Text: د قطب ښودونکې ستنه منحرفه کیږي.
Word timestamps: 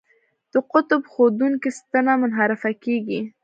د 0.53 0.55
قطب 0.71 1.01
ښودونکې 1.11 1.69
ستنه 1.79 2.13
منحرفه 2.21 2.71
کیږي. 2.83 3.19